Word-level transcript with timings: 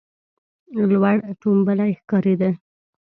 لور 0.89 1.17
ټومبلی 1.41 1.91
ښکارېده. 1.99 2.49